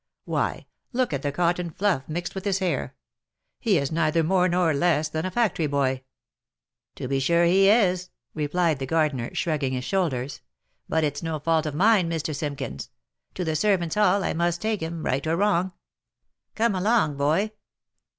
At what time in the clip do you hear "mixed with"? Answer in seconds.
2.09-2.43